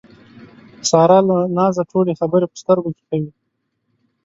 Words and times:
ساره 0.89 1.19
له 1.29 1.37
نازه 1.57 1.83
ټولې 1.91 2.13
خبرې 2.19 2.45
په 2.51 2.57
سترګو 2.61 2.89
کې 2.97 3.03
کوي. 3.09 3.31